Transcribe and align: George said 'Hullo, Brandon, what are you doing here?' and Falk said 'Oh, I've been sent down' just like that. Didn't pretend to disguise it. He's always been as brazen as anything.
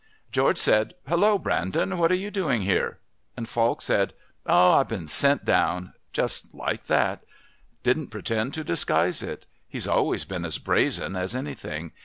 George 0.31 0.57
said 0.57 0.95
'Hullo, 1.07 1.37
Brandon, 1.37 1.95
what 1.95 2.11
are 2.11 2.15
you 2.15 2.31
doing 2.31 2.63
here?' 2.63 2.97
and 3.37 3.47
Falk 3.47 3.83
said 3.83 4.13
'Oh, 4.47 4.73
I've 4.79 4.87
been 4.87 5.05
sent 5.05 5.45
down' 5.45 5.93
just 6.11 6.55
like 6.55 6.85
that. 6.85 7.23
Didn't 7.83 8.07
pretend 8.07 8.55
to 8.55 8.63
disguise 8.63 9.21
it. 9.21 9.45
He's 9.69 9.87
always 9.87 10.25
been 10.25 10.43
as 10.43 10.57
brazen 10.57 11.15
as 11.15 11.35
anything. 11.35 11.91